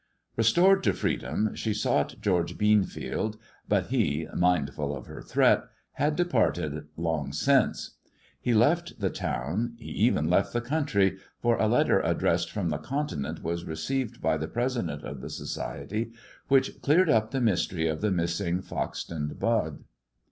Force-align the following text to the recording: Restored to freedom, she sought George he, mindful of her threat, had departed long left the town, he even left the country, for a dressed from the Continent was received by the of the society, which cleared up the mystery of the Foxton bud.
Restored 0.35 0.81
to 0.85 0.93
freedom, 0.93 1.53
she 1.53 1.75
sought 1.75 2.15
George 2.19 2.57
he, 2.59 4.27
mindful 4.35 4.97
of 4.97 5.05
her 5.05 5.21
threat, 5.21 5.65
had 5.91 6.15
departed 6.15 6.87
long 6.97 7.31
left 8.47 8.99
the 8.99 9.09
town, 9.13 9.75
he 9.77 9.91
even 9.91 10.27
left 10.27 10.53
the 10.53 10.59
country, 10.59 11.19
for 11.39 11.55
a 11.59 12.15
dressed 12.15 12.49
from 12.51 12.69
the 12.69 12.79
Continent 12.79 13.43
was 13.43 13.63
received 13.65 14.23
by 14.23 14.37
the 14.37 14.47
of 15.03 15.21
the 15.21 15.29
society, 15.29 16.11
which 16.47 16.81
cleared 16.81 17.07
up 17.07 17.29
the 17.29 17.39
mystery 17.39 17.87
of 17.87 18.01
the 18.01 18.09
Foxton 18.09 19.37
bud. 19.37 19.83